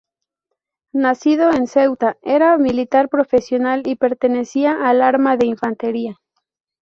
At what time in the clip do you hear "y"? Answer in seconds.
3.85-3.95